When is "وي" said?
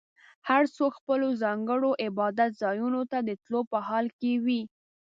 4.45-4.61